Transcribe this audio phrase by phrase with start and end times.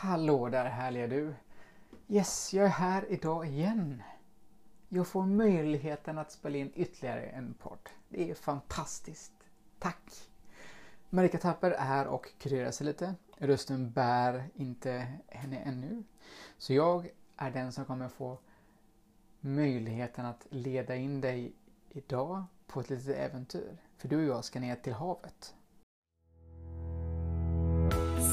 [0.00, 1.34] Hallå där härliga du!
[2.08, 4.02] Yes, jag är här idag igen.
[4.88, 7.88] Jag får möjligheten att spela in ytterligare en podd.
[8.08, 9.32] Det är fantastiskt.
[9.78, 10.30] Tack!
[11.10, 13.14] Marika Tapper är och kurerar sig lite.
[13.38, 16.02] Rösten bär inte henne ännu.
[16.58, 18.38] Så jag är den som kommer få
[19.40, 21.52] möjligheten att leda in dig
[21.90, 23.78] idag på ett litet äventyr.
[23.96, 25.54] För du och jag ska ner till havet.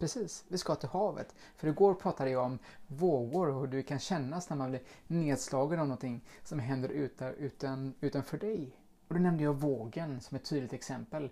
[0.00, 1.34] Precis, vi ska till havet.
[1.56, 5.80] För igår pratade jag om vågor och hur du kan kännas när man blir nedslagen
[5.80, 8.76] av någonting som händer utan, utan, utanför dig.
[9.08, 11.30] Och då nämnde jag vågen som ett tydligt exempel.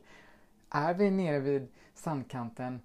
[0.71, 2.81] Är vi nere vid sandkanten,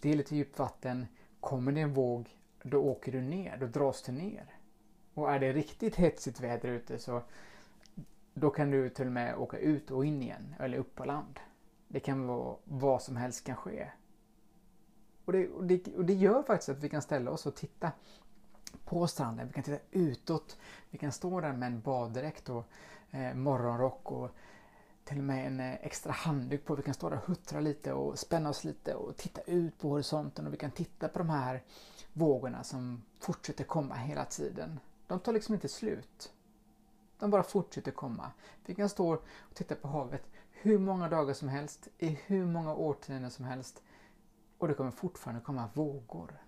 [0.00, 1.06] det är lite djupt vatten,
[1.40, 4.46] kommer det en våg, då åker du ner, då dras du ner.
[5.14, 7.22] Och är det riktigt hetsigt väder ute så
[8.34, 11.40] då kan du till och med åka ut och in igen, eller upp på land.
[11.88, 13.88] Det kan vara vad som helst kan ske.
[15.24, 17.92] Och det, och, det, och det gör faktiskt att vi kan ställa oss och titta
[18.84, 19.46] på stranden.
[19.46, 20.58] Vi kan titta utåt.
[20.90, 22.64] Vi kan stå där med en baddräkt och
[23.10, 24.30] eh, morgonrock och
[25.04, 26.74] till och med en eh, extra handduk på.
[26.74, 29.88] Vi kan stå där och huttra lite och spänna oss lite och titta ut på
[29.88, 31.62] horisonten och vi kan titta på de här
[32.12, 34.80] vågorna som fortsätter komma hela tiden.
[35.06, 36.32] De tar liksom inte slut.
[37.18, 38.30] De bara fortsätter komma.
[38.66, 42.74] Vi kan stå och titta på havet hur många dagar som helst, i hur många
[42.74, 43.82] årtionden som helst
[44.64, 46.42] och det kommer fortfarande komma vågor.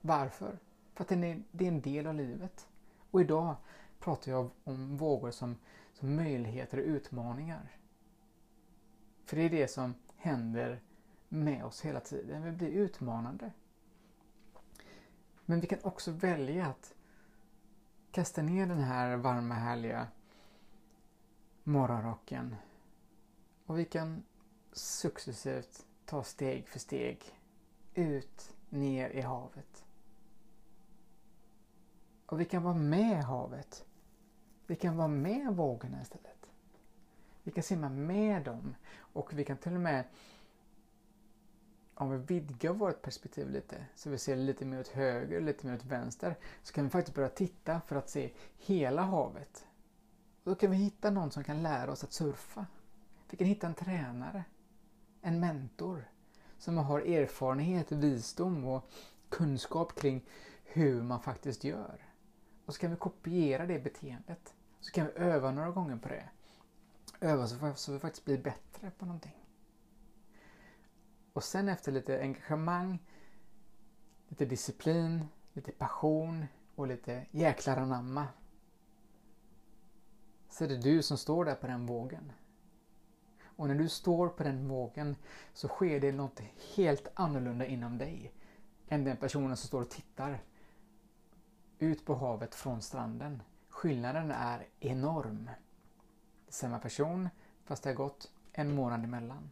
[0.00, 0.58] Varför?
[0.94, 2.68] För att det är, det är en del av livet.
[3.10, 3.56] Och idag
[3.98, 5.56] pratar jag om vågor som,
[5.92, 7.76] som möjligheter och utmaningar.
[9.24, 10.80] För det är det som händer
[11.28, 12.42] med oss hela tiden.
[12.42, 13.52] Vi blir utmanande.
[15.44, 16.94] Men vi kan också välja att
[18.10, 20.06] kasta ner den här varma härliga
[21.64, 22.56] morgonrocken
[23.66, 24.22] och vi kan
[24.72, 27.24] successivt ta steg för steg
[27.94, 29.84] ut, ner i havet.
[32.26, 33.84] Och vi kan vara med havet.
[34.66, 36.50] Vi kan vara med vågorna istället.
[37.42, 40.04] Vi kan simma med dem och vi kan till och med
[41.94, 45.74] om vi vidgar vårt perspektiv lite, så vi ser lite mer åt höger, lite mer
[45.74, 49.66] åt vänster, så kan vi faktiskt börja titta för att se hela havet.
[50.44, 52.66] Och då kan vi hitta någon som kan lära oss att surfa.
[53.30, 54.44] Vi kan hitta en tränare
[55.22, 56.08] en mentor
[56.58, 58.90] som har erfarenhet, visdom och
[59.28, 60.24] kunskap kring
[60.64, 62.08] hur man faktiskt gör.
[62.66, 64.54] Och så kan vi kopiera det beteendet.
[64.80, 66.28] Så kan vi öva några gånger på det.
[67.20, 69.46] Öva så vi faktiskt blir bättre på någonting.
[71.32, 72.98] Och sen efter lite engagemang,
[74.28, 78.28] lite disciplin, lite passion och lite jäklar anamma
[80.52, 82.32] så är det du som står där på den vågen.
[83.62, 85.16] Och när du står på den vågen
[85.54, 86.40] så sker det något
[86.76, 88.32] helt annorlunda inom dig
[88.88, 90.42] än den personen som står och tittar
[91.78, 93.42] ut på havet från stranden.
[93.68, 95.50] Skillnaden är enorm.
[96.48, 97.28] Samma person
[97.64, 99.50] fast det har gått en månad emellan.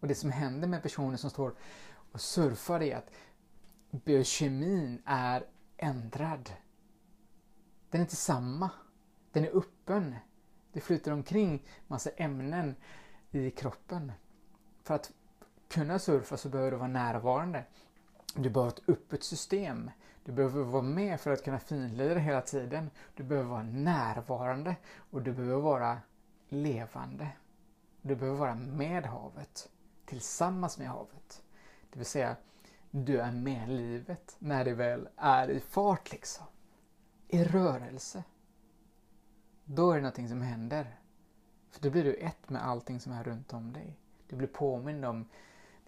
[0.00, 1.54] Och det som händer med personer som står
[2.12, 3.10] och surfar är att
[3.90, 6.50] biokemin är ändrad.
[7.90, 8.70] Den är inte samma.
[9.32, 10.14] Den är öppen.
[10.74, 12.74] Det flyter omkring massa ämnen
[13.30, 14.12] i kroppen.
[14.82, 15.12] För att
[15.68, 17.64] kunna surfa så behöver du vara närvarande.
[18.34, 19.90] Du behöver ett öppet system.
[20.24, 22.90] Du behöver vara med för att kunna finlira hela tiden.
[23.14, 24.76] Du behöver vara närvarande
[25.10, 25.98] och du behöver vara
[26.48, 27.28] levande.
[28.02, 29.68] Du behöver vara med havet,
[30.04, 31.42] tillsammans med havet.
[31.90, 32.36] Det vill säga,
[32.90, 36.46] du är med livet när det väl är i fart liksom.
[37.28, 38.22] I rörelse
[39.64, 40.98] då är det någonting som händer.
[41.70, 43.96] För då blir du ett med allting som är runt om dig.
[44.28, 45.28] Du blir påmind om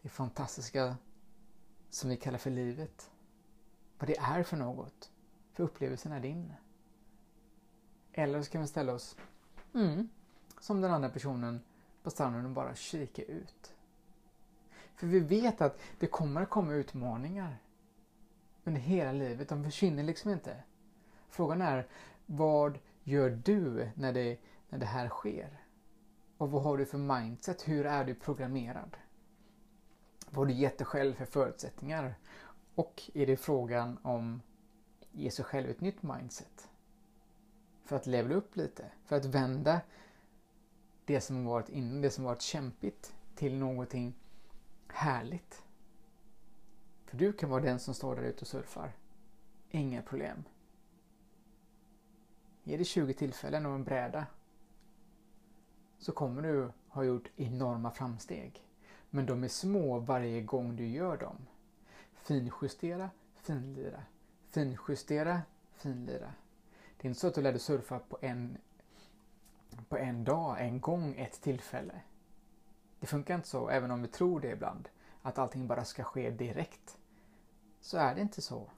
[0.02, 0.96] det fantastiska
[1.90, 3.10] som vi kallar för livet.
[3.98, 5.10] Vad det är för något.
[5.52, 6.52] För upplevelsen är din.
[8.12, 9.16] Eller så kan vi ställa oss
[9.74, 10.08] mm,
[10.60, 11.60] som den andra personen
[12.02, 13.74] på stranden och bara kika ut.
[14.94, 17.58] För vi vet att det kommer att komma utmaningar
[18.64, 19.48] under hela livet.
[19.48, 20.62] De försvinner liksom inte.
[21.28, 21.86] Frågan är
[22.26, 24.38] vad gör du när det,
[24.68, 25.60] när det här sker?
[26.36, 27.68] Och vad har du för mindset?
[27.68, 28.96] Hur är du programmerad?
[30.30, 32.14] Vad har du gett dig själv för förutsättningar?
[32.74, 34.42] Och är det frågan om
[35.12, 36.68] ge sig själv ett nytt mindset?
[37.84, 39.80] För att levla upp lite, för att vända
[41.04, 44.14] det som varit innan, det som varit kämpigt till någonting
[44.88, 45.62] härligt.
[47.04, 48.92] För du kan vara den som står där ute och surfar.
[49.70, 50.44] Inga problem.
[52.68, 54.26] Ge det 20 tillfällen och en bräda
[55.98, 58.66] så kommer du ha gjort enorma framsteg.
[59.10, 61.36] Men de är små varje gång du gör dem.
[62.14, 64.02] Finjustera, finlira.
[64.50, 65.42] Finjustera,
[65.74, 66.32] finlira.
[66.96, 68.58] Det är inte så att du lär dig surfa på en,
[69.88, 72.00] på en dag, en gång, ett tillfälle.
[73.00, 74.88] Det funkar inte så, även om vi tror det ibland.
[75.22, 76.98] Att allting bara ska ske direkt.
[77.80, 78.70] Så är det inte så.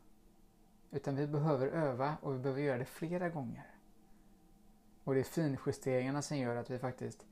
[0.90, 3.77] Utan vi behöver öva och vi behöver göra det flera gånger.
[5.08, 7.26] Och det är finjusteringarna som gör att vi faktiskt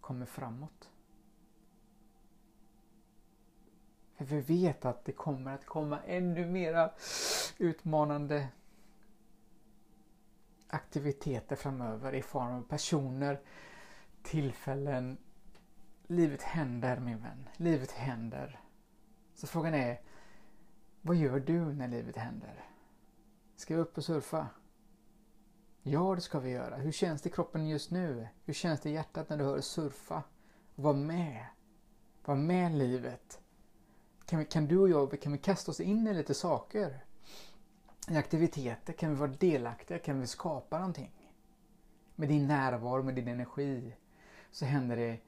[0.00, 0.90] kommer framåt.
[4.16, 6.90] För vi vet att det kommer att komma ännu mera
[7.58, 8.48] utmanande
[10.66, 13.40] aktiviteter framöver i form av personer,
[14.22, 15.18] tillfällen.
[16.06, 17.48] Livet händer min vän.
[17.56, 18.60] Livet händer.
[19.34, 20.00] Så frågan är,
[21.00, 22.64] vad gör du när livet händer?
[23.56, 24.48] Ska vi upp och surfa?
[25.84, 26.76] Ja, det ska vi göra.
[26.76, 28.28] Hur känns det i kroppen just nu?
[28.44, 30.22] Hur känns det i hjärtat när du hör surfa?
[30.74, 31.46] Var med.
[32.24, 33.40] Var med livet.
[34.26, 37.04] Kan, vi, kan du och jag kan vi kasta oss in i lite saker?
[38.08, 38.92] I aktiviteter?
[38.92, 39.98] Kan vi vara delaktiga?
[39.98, 41.12] Kan vi skapa någonting?
[42.16, 43.96] Med din närvaro, med din energi
[44.50, 45.18] så händer det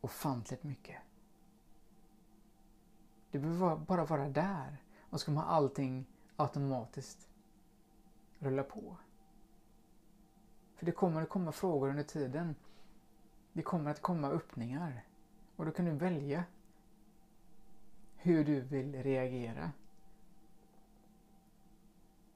[0.00, 0.96] ofantligt mycket.
[3.30, 4.76] Du behöver bara vara där
[5.10, 6.06] och så kommer allting
[6.36, 7.28] automatiskt
[8.38, 8.96] rulla på.
[10.80, 12.54] För det kommer att komma frågor under tiden.
[13.52, 15.04] Det kommer att komma öppningar.
[15.56, 16.44] Och då kan du välja
[18.16, 19.72] hur du vill reagera.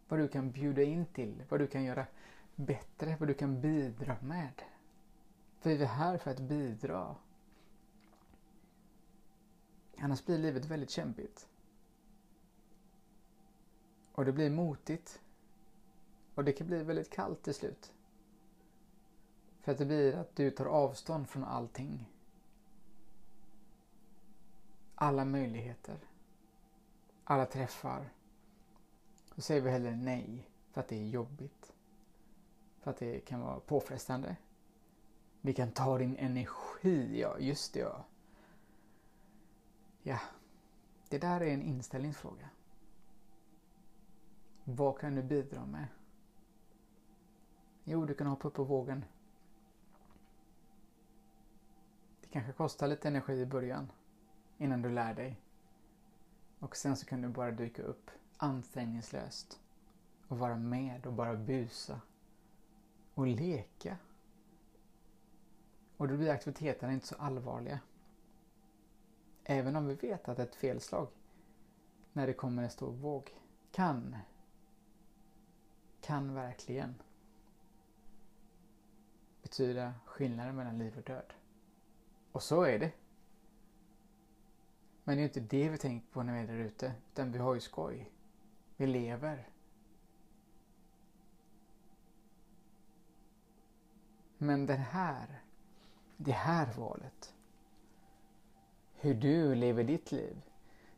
[0.09, 2.07] Vad du kan bjuda in till, vad du kan göra
[2.55, 4.63] bättre, vad du kan bidra med.
[5.61, 7.17] För vi är här för att bidra.
[9.99, 11.49] Annars blir livet väldigt kämpigt.
[14.13, 15.23] Och det blir motigt.
[16.35, 17.91] Och det kan bli väldigt kallt till slut.
[19.65, 22.11] För att det blir att du tar avstånd från allting.
[24.95, 25.99] Alla möjligheter.
[27.25, 28.11] Alla träffar.
[29.35, 31.73] Då säger vi hellre nej för att det är jobbigt.
[32.81, 34.37] För att det kan vara påfrestande.
[35.41, 38.05] Vi kan ta din energi, ja just det ja.
[40.03, 40.19] Ja,
[41.09, 42.49] det där är en inställningsfråga.
[44.65, 45.87] Vad kan du bidra med?
[47.85, 49.05] Jo, du kan hoppa upp på vågen.
[52.35, 53.93] Kanske kostar lite energi i början
[54.59, 55.41] innan du lär dig.
[56.59, 59.61] Och sen så kan du bara dyka upp ansträngningslöst
[60.29, 62.01] och vara med och bara busa
[63.15, 63.97] och leka.
[65.97, 67.81] Och då blir aktiviteterna inte så allvarliga.
[69.45, 71.09] Även om vi vet att ett felslag
[72.13, 73.35] när det kommer en stor våg
[73.71, 74.17] kan,
[76.01, 76.95] kan verkligen
[79.43, 81.35] betyda skillnaden mellan liv och död.
[82.35, 82.93] Och så är det.
[85.05, 86.93] Men det är inte det vi tänker på när vi är där ute.
[87.13, 88.11] Utan vi har ju skoj.
[88.77, 89.49] Vi lever.
[94.39, 95.43] Men det här,
[96.17, 97.35] det här valet.
[98.95, 100.43] Hur du lever ditt liv.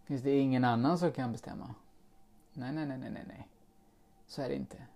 [0.05, 1.75] Finns det ingen annan som kan bestämma?
[2.52, 3.49] Nej, nej, nej, nej, nej, nej.
[4.26, 4.87] Så är det inte.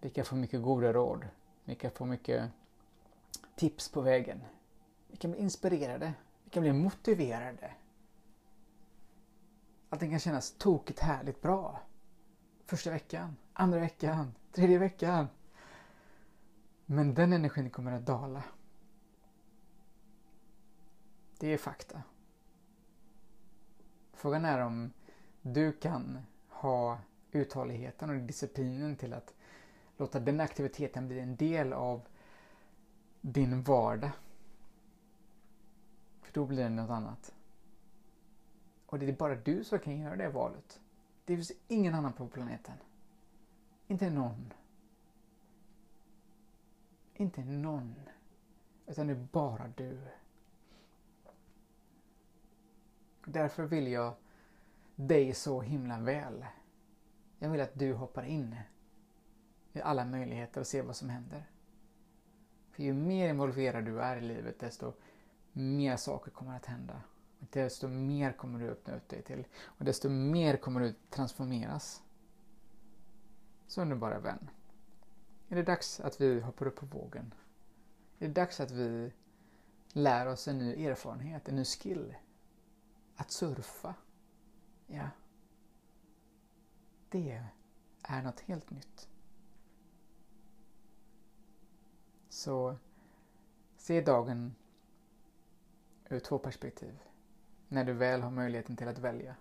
[0.00, 1.28] Vi kan få mycket goda råd.
[1.64, 2.50] Vi kan få mycket
[3.60, 4.40] tips på vägen.
[5.08, 6.12] Vi kan bli inspirerade.
[6.44, 7.72] Vi kan bli motiverade.
[9.88, 11.80] Allting kan kännas tokigt härligt bra.
[12.66, 15.26] Första veckan, andra veckan, tredje veckan.
[16.86, 18.42] Men den energin kommer att dala.
[21.38, 22.02] Det är fakta.
[24.12, 24.92] Frågan är om
[25.42, 26.98] du kan ha
[27.30, 29.34] uthålligheten och disciplinen till att
[29.96, 32.02] låta den aktiviteten bli en del av
[33.20, 34.10] din vardag.
[36.20, 37.34] För då blir det något annat.
[38.86, 40.80] Och det är bara du som kan göra det valet.
[41.24, 42.74] Det finns ingen annan på planeten.
[43.86, 44.52] Inte någon.
[47.14, 47.94] Inte någon.
[48.86, 49.98] Utan det är bara du.
[53.24, 54.14] Därför vill jag
[54.96, 56.46] dig så himla väl.
[57.38, 58.56] Jag vill att du hoppar in
[59.72, 61.44] i alla möjligheter och ser vad som händer.
[62.70, 64.92] För ju mer involverad du är i livet desto
[65.52, 67.02] mer saker kommer att hända.
[67.38, 72.02] desto mer kommer du öppna upp dig till och desto mer kommer du transformeras.
[73.66, 74.50] Så underbara vän.
[75.48, 77.34] Är det dags att vi hoppar upp på vågen?
[78.18, 79.12] Är det dags att vi
[79.92, 82.14] lär oss en ny erfarenhet, en ny skill?
[83.16, 83.94] Att surfa?
[84.86, 85.08] Ja.
[87.08, 87.44] Det
[88.02, 89.09] är något helt nytt.
[92.40, 92.76] Så
[93.76, 94.54] se dagen
[96.08, 96.98] ur två perspektiv.
[97.68, 99.36] När du väl har möjligheten till att välja.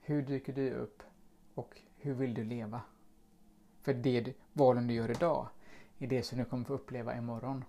[0.00, 1.02] Hur dyker du upp
[1.54, 2.82] och hur vill du leva?
[3.80, 5.48] För det valen du gör idag
[5.98, 7.64] är det som du kommer få uppleva imorgon.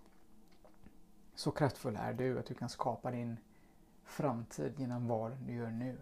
[1.35, 3.37] Så kraftfull är du att du kan skapa din
[4.03, 5.97] framtid genom valen du gör nu.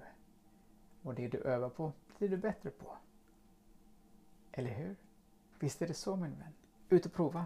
[1.01, 2.97] Och det du övar på blir du bättre på.
[4.51, 4.95] Eller hur?
[5.59, 6.53] Visst är det så min vän?
[6.89, 7.45] Ut och prova,